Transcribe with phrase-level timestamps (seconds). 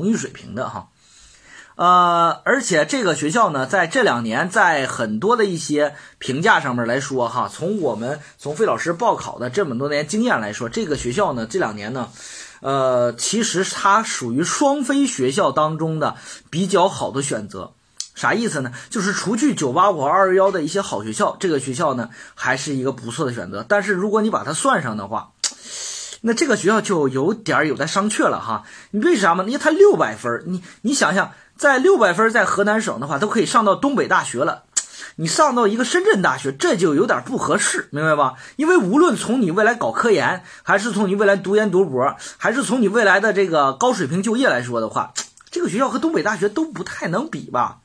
[0.00, 0.88] 荣誉水平的哈。
[1.76, 12.08] 呃，而且这个学校呢，在这两年，在很多的一些评价上面来说，哈，从我们从费老师报考的这么多年经验来说，这个学校呢，这两年呢，
[12.60, 16.16] 呃，其实它属于双非学校当中的
[16.50, 17.72] 比较好的选择。
[18.14, 18.72] 啥意思呢？
[18.90, 23.64] 就是除去九八五、二幺幺的一些好学校，这个学校呢，还是一个不错的选择。
[23.66, 25.30] 但是如果你把它算上的话，
[26.22, 28.64] 那这个学校就有点有待商榷了哈。
[28.90, 29.44] 你为啥吗？
[29.44, 31.32] 因为它六百分，你你想想。
[31.56, 34.62] 在六百分，在河南省的话，都可以上到东北大学了。
[35.16, 38.36] 你上到一个深圳大学，这就有点不合适，明白吧？
[38.56, 45.12] 因为无论从你未来搞科研，还是从你未来读研读博，还是从你未来的这个高水平就业来说的话，
[45.50, 47.80] 这个学校和东北大学都不太能比吧。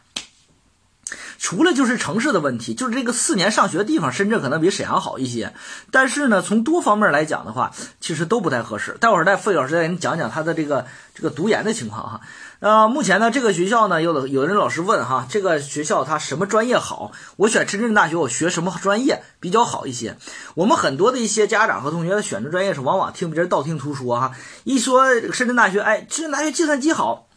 [1.37, 5.53] 除了就是城市的问题，就是这个四年上学的地方，深圳可能比沈阳好一些。
[5.91, 8.97] 但是呢，从多方面来讲的话，其实都不太合适。
[8.99, 12.21] 待会儿再费老师再给你讲讲他的这个这个读研的情况哈。
[12.59, 17.11] 呃，目前呢，这个学校呢，有的有的人老师问哈，这个学校它什么专业好？
[17.35, 20.17] 我选深圳大学，我学什么专业比较好一些？
[20.55, 24.31] 我们很多的一些家长和同学选择专业是往往听别人道听途说哈，
[24.63, 27.27] 一说深圳大学，哎，深圳大学计算机好，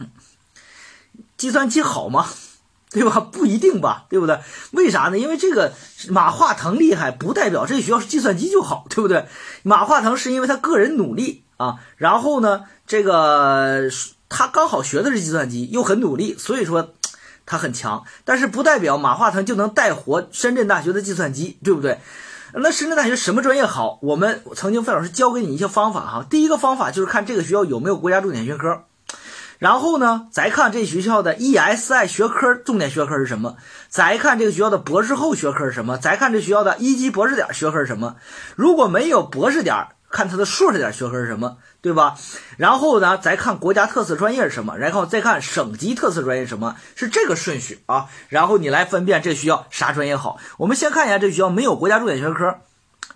[1.37, 2.27] 计算机好吗？
[2.91, 3.21] 对吧？
[3.33, 4.39] 不一定吧，对不对？
[4.73, 5.19] 为啥呢？
[5.19, 5.73] 因为这个
[6.09, 9.27] 马化腾厉害，不代表这学校是计算机就好，对不对？
[9.63, 13.89] 马化腾是因为他个人努力啊，然后呢，这个。
[14.31, 16.91] 他刚好学的是计算机，又很努力，所以说
[17.47, 18.05] 他很强。
[18.27, 21.99] 但是不代表马化腾就能带活深圳大学的计算机，对不对？
[22.53, 23.99] 那深圳大学什么专业好？
[24.03, 26.27] 我们曾经费老师教给你一些方法哈。
[26.29, 28.83] 第一个方法就是看这个学校有没有国家重点学科，
[29.59, 33.57] 然后呢，再看这学校的 ESI 学科重点学科是什么，
[33.89, 38.17] 再看这个学校的博士后学科是什么，再看这学校的一级博士点学科是什么。
[38.57, 41.59] 如果没有博士点，看他的硕士点学科是什么。
[41.81, 42.17] 对吧？
[42.57, 48.07] 然后呢，再看国家特色专业是什么，然后再看省级特色专业什么，是这个顺序啊。
[48.29, 50.39] 然后你来分辨这学校啥专业好。
[50.59, 52.57] 我们先看一下这学校没有国家重点学科，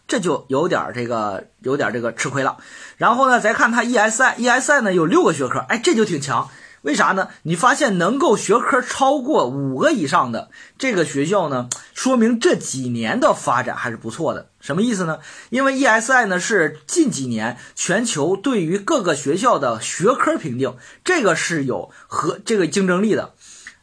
[0.06, 2.58] 这就有点这个有点这个吃亏了。
[2.96, 6.48] 然后呢，再看它 ESI，ESI 呢有六个学科，哎，这就挺强。
[6.82, 7.28] 为啥呢？
[7.44, 14.48] 你发现能够学科超过五个以上的这个学校呢，说明这几年的发展还是不错的。
[14.60, 15.20] 什么意思呢？
[15.50, 20.74] 因为 ESI 呢是近几年全球对于各个学校的学科评定，
[21.04, 23.34] 这个是有和这个竞争力的，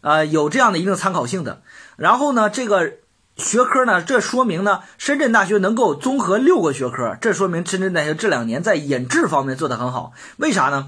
[0.02, 1.62] 呃，有这样的一定参考性的。
[1.96, 2.96] 然后呢，这个
[3.40, 10.14] 学科呢，这说明呢，深圳大学能够综合六个学科，这说明深圳大学这两年在引制方面做得很好。
[10.38, 10.88] 为啥呢？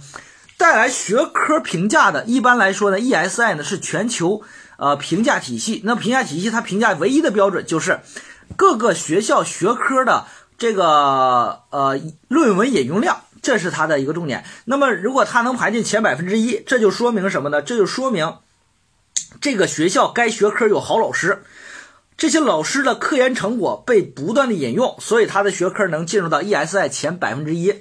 [0.57, 4.43] 带来学科评价的，一般来说呢，ESI 呢是全球
[4.77, 5.81] 呃评价体系。
[5.83, 8.01] 那评价体系它评价唯一的标准就是
[8.55, 10.27] 各个学校学科的
[10.59, 14.45] 这个呃论文引用量，这是它的一个重点。
[14.65, 17.63] 那么如果它能排进前百分之一，这就说明什么呢？
[17.63, 18.35] 这就说明
[19.39, 21.43] 这个学校该学科有好老师，
[22.21, 27.77] 这些老师的科研成果被不断的引用，所以他的学科能进入到 ESI 前百分之一。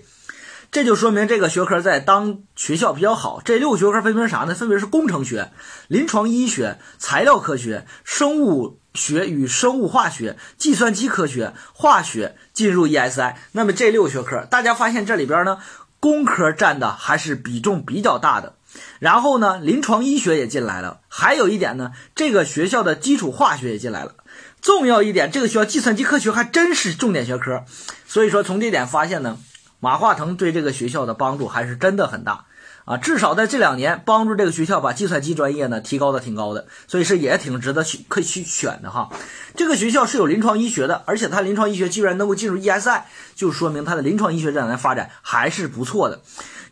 [0.73, 3.43] 这就说明这个学科在当学校比较好。
[3.45, 4.55] 这六个学科分别是啥呢？
[4.55, 5.53] 分别是工程学、
[5.89, 13.35] 临床医学、材料科学、生物学与生物化学、计算机科学、化学进入 ESI。
[13.53, 15.59] 那么这六个学科，大家发现这里边呢，
[16.01, 18.55] 工科占的还是比重比较大的。
[19.01, 21.01] 然后呢，临床医学也进来了。
[21.09, 24.15] 还有一点呢，这个学校的基础化学也进来了。
[24.61, 27.65] 重要一点，这个学校计算机科学还真是重点学科。
[28.07, 29.39] 所以说，从这点发现呢。
[29.83, 32.45] 马化腾对这个学校的帮助还是真的很大
[32.85, 32.99] 啊！
[32.99, 39.09] 至少在这两年，帮助这个学校把计算机专业呢提高的挺高的，所以是也挺值得去可以去选的哈。
[39.57, 43.05] 这个学校是有临床医学的，而且它临床医学居然能够进入 ESI，
[43.35, 46.21] 就说明它的临床医学这两年发展还是不错的。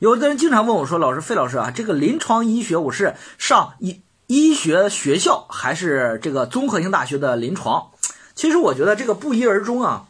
[0.00, 7.90] 有的人经常问我说：“老师，费老师啊，这个临床医学我是上一医学学校还是这个综合性大学的临床？”
[8.36, 10.04] 其实我觉得这个不一而终啊。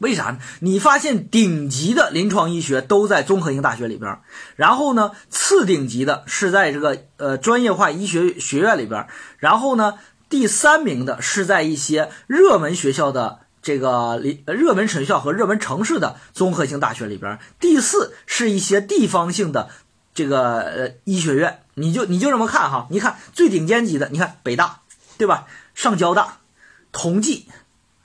[0.00, 0.38] 为啥呢？
[0.60, 4.18] 你发现顶级的临床医学都在综合性大学里边，
[4.56, 9.06] 然后呢，次顶级的是在这个呃专业化医学学院里边，
[9.38, 9.94] 然后呢，
[10.28, 19.70] 第三名的是在一些热门学校的这个临热门学校和热门城市的综合性大学里边，第四是一些地方性的
[20.14, 21.60] 这个呃医学院。
[21.74, 24.80] 你就你就这么看哈，你看最顶尖级的，你看北大，
[25.18, 25.46] 对吧？
[25.74, 26.38] 上交大、
[26.92, 27.48] 同济、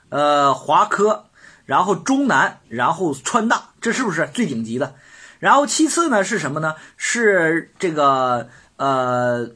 [0.08, 1.26] 呃华科。
[1.66, 4.96] 然后中南，然后川大，这是不是最顶级的？
[5.38, 6.74] 然后其次呢是什么呢？
[6.96, 9.50] 是这个呃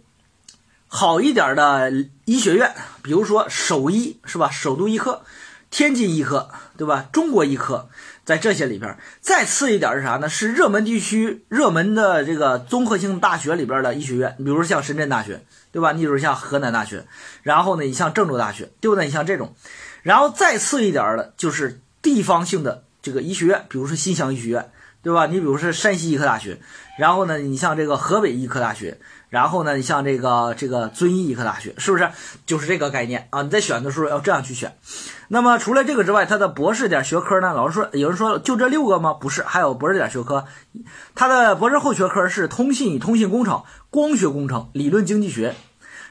[0.87, 1.91] 好一点的
[2.25, 2.73] 医学院，
[3.03, 4.49] 比如说首医是吧？
[4.49, 5.25] 首都医科、
[5.71, 7.07] 天津医科对吧？
[7.11, 7.89] 中国医科，
[8.25, 10.29] 在这些里边，再次一点是啥呢？
[10.29, 15.93] 是热门地区热门的这个综合性大学里边的医学院，比如像深圳大学，对吧？
[15.93, 17.05] 你比如像河南大学，
[17.43, 19.05] 然后呢，你像郑州大学，对不对？
[19.05, 19.55] 你像这种，
[20.03, 24.71] 然后再次一点的就是地方性的这个医学院，比如说新乡医学院，
[25.05, 25.27] 对吧？
[25.27, 26.59] 你比如说山西医科大学，
[26.99, 28.99] 然后呢，你像这个河北医科大学。
[29.31, 32.09] 然后呢，你像这个这个遵义医科大学，是不是
[32.47, 33.43] 就是这个概念啊？
[33.43, 34.77] 你在选的时候要这样去选。
[35.27, 37.53] 那么除了这个之外，它的博士点学科呢？
[37.53, 39.13] 老师说，有人说就这六个吗？
[39.13, 40.45] 不是，还有博士点学科。
[41.17, 45.57] 它的博士后学科是通信与通信工程、光学工程、理论经济学。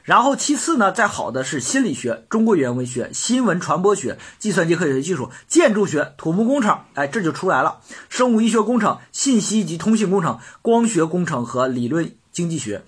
[0.03, 6.79] 然后其次呢，再好的是心理学、中国语言文学、新闻传播学、计算机科学技术、建筑学、土木工程。
[6.93, 7.79] 哎，这就出来了。
[8.09, 12.83] 生物医学工程、信息及通信工程、光学工程和理论经济学。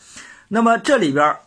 [0.49, 1.37] 那么这里边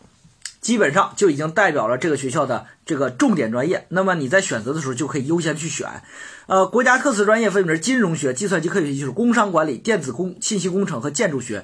[0.59, 3.85] 基本上就已经代表了这个学校的这个重点专业。
[3.89, 5.87] 那么你在选择的时候就可以优先去选。
[6.47, 11.63] 呃，国家特色专业分别是金融学、计算机科学技术、工商管理、电子工、信息工程和建筑学。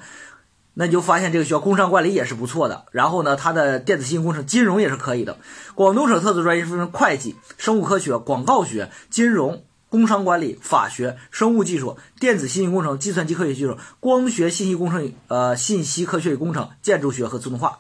[0.76, 2.86] 那你就发现这个学校工商管理也是不错的。
[2.92, 5.40] 然后呢，它的电子信息工程、金融也是可以的。
[5.74, 9.64] 广东省特色专业分成会计、生物科学、广告学、金融。
[9.88, 17.80] 工商管理、法学、生物技术、电子信息工程、计算机科学技术、光学信息工程、呃信息科学与工程、建筑学和自动化。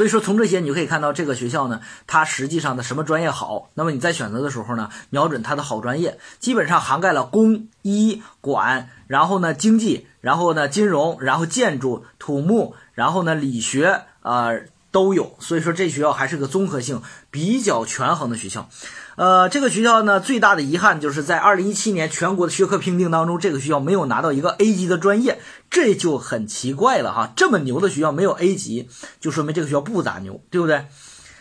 [0.00, 3.68] 所以说，从这些你就可以看到这个学校呢，它实际上的什么专业好。
[3.74, 14.48] 那么你在选择的时候呢，瞄准它的好专业，基本上涵盖了工、医、管，然后呢经济，然后呢金融，然后建筑、土木，然后呢理学啊
[14.90, 15.36] 都有。
[15.38, 18.68] 所以说，这学校还是个综合性比较权衡的学校。
[19.16, 27.32] 呃，这个学校呢，最大的遗憾就是在二零一七年全国的学科评定当中，这个学校没有拿到一个 A 级的专业，这就很奇怪了哈。
[27.36, 28.88] 这么牛的学校没有 A 级，
[29.20, 30.86] 就说明这个学校不咋牛，对不对？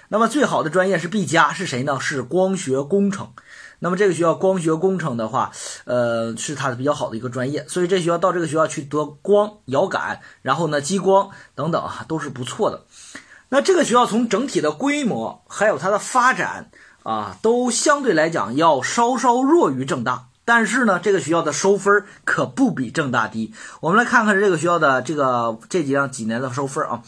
[0.10, 2.00] 那么最好的专业是 B 加，是谁呢？
[2.00, 3.30] 是光学工程。
[3.82, 5.52] 那么这个学校光学工程的话，
[5.86, 12.86] 呃，是它的比较好的一个专业，所以这学校到这个学校去得光遥感，然后呢激光等等啊，都是不错的。
[13.50, 16.72] 那这个学校从整体的规模还有它的发展。
[17.04, 23.54] 啊，都相对来讲要稍稍弱于正大，但是呢，这个学校的收分可不比正大低。
[23.80, 27.02] 我们来看看这个学校的这个这几样几年的收分啊。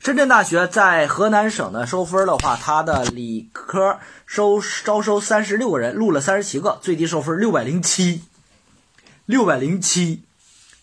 [0.00, 8.22] 深圳大学在河南省的收分的话，它的理科收招收三十六个人，录了三十七个，最低收分六百零七，
[9.26, 10.22] 六百零七。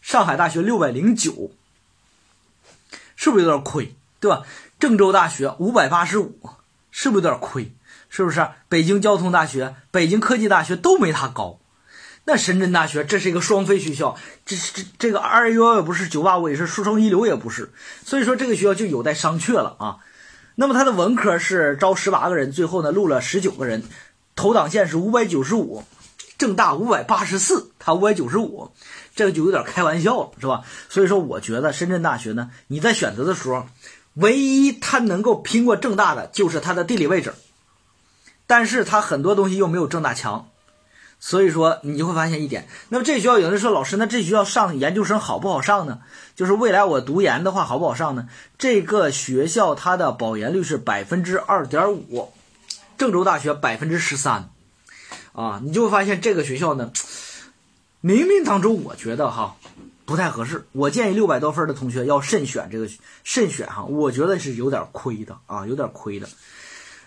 [0.01, 1.51] 上海大学六百零九，
[3.15, 3.93] 是不是有点亏？
[4.19, 4.43] 对吧？
[4.83, 6.37] 郑州大学五百八十五，
[6.91, 7.73] 是不是有点亏？
[8.09, 11.61] 是不是北京交通大学、北京科技大学都没它高？
[12.25, 17.71] 那深圳大学这是一个双非学校，这这这个二幺幺也不是，九八五也是，书城一流也不是，
[18.03, 19.99] 所以说这个学校就有待商榷了啊。
[20.55, 23.83] 那么它的文科是招十八个人，最后呢录了十九个人，
[24.35, 25.85] 投档线是五百九十五，
[26.37, 28.73] 郑大五百八十四，它五百九十五，
[29.15, 30.63] 这个就有点开玩笑了，是吧？
[30.89, 33.65] 所以说我觉得深圳大学呢，你在选择的时候，
[34.15, 37.33] 唯一它能够拼过正大的就是它的地理位置。
[38.45, 40.49] 但是它很多东西又没有正大强，
[41.19, 42.67] 所以说你就会发现一点。
[42.89, 46.01] 那么这学校有人说老师，那这学校上研究生好不好上呢？
[46.35, 48.27] 就是未来我读研的话好不好上呢？
[48.57, 52.33] 这个学校它的保研率是百分之二点五，
[52.97, 54.49] 郑州大学百分之十三，
[55.31, 56.91] 啊，你就会发现这个学校呢，
[58.03, 59.55] 冥冥当中我觉得哈
[60.05, 60.65] 不太合适。
[60.71, 62.87] 我建议六百多分的同学要慎选这个
[63.23, 66.27] 慎选哈，我觉得是有点亏的啊，有点亏的。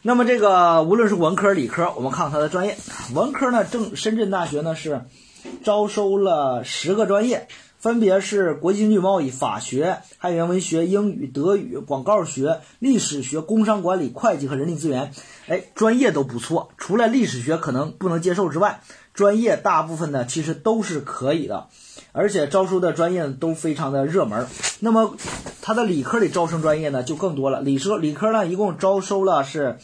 [0.03, 2.77] 那么这个无论是文科、理科，我们看看它的专业。
[3.15, 5.05] 文科呢，正深圳大学呢是
[5.65, 7.49] 招收了十个专业，
[7.79, 15.13] 分别是国际经济贸易、法学、汉语言文学、英语、德语、广告学、历史学、工商管理、会计和人力资源。
[15.49, 21.69] 哎，专业都不错，除了历史学可能不能接受之外，专业大部分呢其实都是可以的。
[22.17, 24.47] 而且招收的专业都非常的热门。
[24.81, 25.17] 那么，
[25.61, 27.61] 它的理科里招生专业呢就更多了。
[27.61, 29.79] 理科理科呢一共招收了是，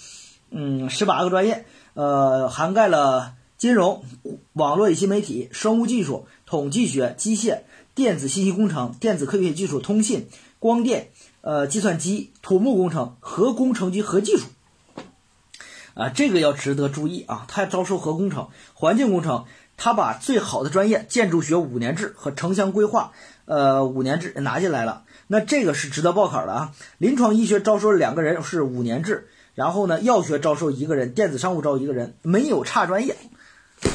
[0.50, 4.02] 嗯，十八个专业，呃，涵盖了金融、
[4.54, 7.60] 网络与新媒体、生物技术、统计学、机械、
[7.94, 11.10] 电子信息工程、电子科学技术、通信、光电、
[11.42, 14.46] 呃，计算机、土木工程、核工程及核技术。
[15.94, 17.44] 啊，这个要值得注意啊！
[17.48, 19.44] 它招收核工程、环境工程。
[19.84, 23.10] 他把最好的专业建筑学五年制和城乡规划，
[23.46, 26.72] 呃五年制拿进来了，那这个是值得报考的啊。
[26.98, 33.16] 临床医学招收两个人是五年制，然后呢药学招收一个人，电子商务招一个人，没有差专业，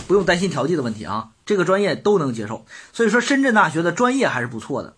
[0.10, 2.65] 不用担心调剂的问题啊，这个专业都能接受。
[2.91, 4.94] 所以说深圳大学的专业还是不错的。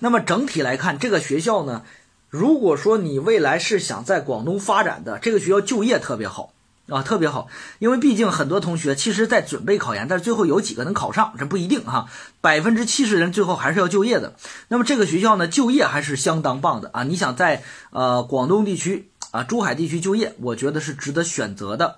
[0.00, 1.82] 那么整体来看，这个学校呢，
[2.28, 6.52] 如果说你未来是想在广东发展的，这个学校就业特别好。
[6.88, 7.48] 啊，特别好，
[7.80, 12.06] 因为毕竟很多同学其实在准备考研，但是最后有几个能考上，这不一定哈。
[12.40, 14.34] 百分之七十人最后还是要就业的。
[14.68, 17.02] 那么这个学校呢，就业还是相当棒的啊。
[17.02, 21.96] 你想在呃广东地区啊珠海地区就业，我觉得是值得选择的。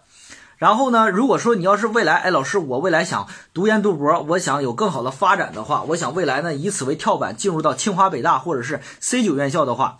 [0.56, 9.98] 然后呢，如果说你要是未来，哎，老师，我未来想读研读博，我想有更好的发展的话，我想未来呢以此为跳板进入到清华北大或者是 C 九院校的话，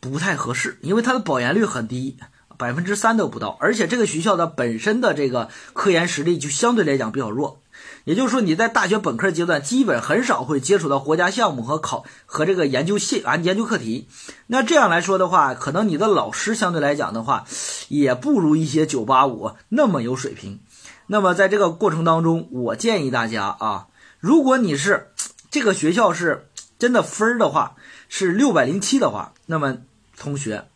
[0.00, 2.18] 不太合适，因为它的保研率很低，
[2.56, 7.60] 百分之三都不到，而且这个学校的本身的这个科研实力就相对来讲比较弱。
[8.04, 14.08] 也就是说，你在大学本科阶段基本很少会接触到国家项目和考和这个研究系啊研究课题。
[14.46, 17.46] 那这样来说的话，可能你的老师相对来讲的话，
[17.88, 20.60] 也不如一些985那么有水平。
[21.06, 23.86] 那么在这个过程当中，我建议大家啊，
[24.20, 25.08] 如果你是
[25.50, 27.76] 这个学校是真的分儿的话
[28.08, 29.78] 是六百零七的话，那么
[30.18, 30.66] 同学，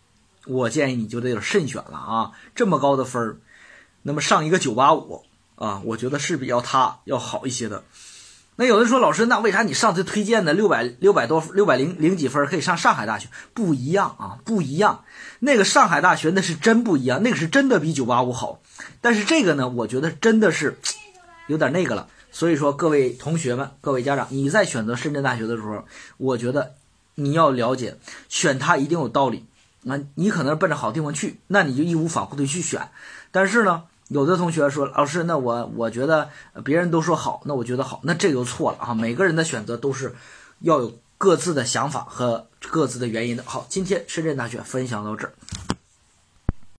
[0.48, 3.36] 我建议你就得有慎选了啊，这么高的分儿，
[4.02, 5.22] 那么上一个985。
[5.60, 7.82] 啊，我觉得是比较他要好一些的。
[8.54, 13.28] 那有人说，老师，那为啥你上次推荐的六百六百多六百零零几分可以上上海大学？
[13.54, 15.02] 不一样啊，不一样。
[15.40, 18.60] 那个上海大学那是真不一样，那个是真的比九八五好。
[19.00, 20.78] 但是这个呢，我觉得真的是
[21.48, 22.06] 有点那个了。
[22.30, 25.84] 所以说，各位同学们，各位家长，你在选择深圳大学的时候，
[26.18, 26.76] 我觉得
[27.16, 29.44] 你要了解，选它一定有道理。
[29.82, 32.88] 那你可能奔着好地方去，那你就义无反顾的去选。
[33.30, 33.84] 但是呢？
[34.08, 36.30] 有的同学说：“老师，那我我觉得
[36.64, 38.94] 别人都说好，那我觉得好，那这就错了啊！
[38.94, 40.14] 每个人的选择都是
[40.60, 45.34] 要有各自的想法和各自的原因的。”好，今天深圳大学分享到这儿。